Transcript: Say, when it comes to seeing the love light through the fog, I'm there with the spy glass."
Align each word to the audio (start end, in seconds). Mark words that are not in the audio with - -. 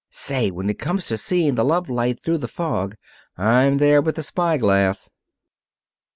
Say, 0.09 0.49
when 0.49 0.67
it 0.67 0.79
comes 0.79 1.05
to 1.09 1.15
seeing 1.19 1.53
the 1.53 1.63
love 1.63 1.87
light 1.87 2.19
through 2.19 2.39
the 2.39 2.47
fog, 2.47 2.95
I'm 3.37 3.77
there 3.77 4.01
with 4.01 4.15
the 4.15 4.23
spy 4.23 4.57
glass." 4.57 5.11